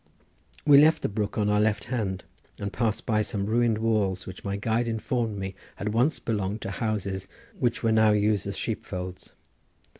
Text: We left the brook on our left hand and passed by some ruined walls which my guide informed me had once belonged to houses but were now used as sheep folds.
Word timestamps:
We 0.65 0.79
left 0.79 1.03
the 1.03 1.09
brook 1.09 1.37
on 1.37 1.47
our 1.47 1.61
left 1.61 1.83
hand 1.83 2.23
and 2.57 2.73
passed 2.73 3.05
by 3.05 3.21
some 3.21 3.45
ruined 3.45 3.77
walls 3.77 4.25
which 4.25 4.43
my 4.43 4.55
guide 4.57 4.87
informed 4.87 5.37
me 5.37 5.53
had 5.75 5.93
once 5.93 6.17
belonged 6.17 6.61
to 6.61 6.71
houses 6.71 7.27
but 7.61 7.83
were 7.83 7.91
now 7.91 8.09
used 8.09 8.47
as 8.47 8.57
sheep 8.57 8.83
folds. 8.83 9.33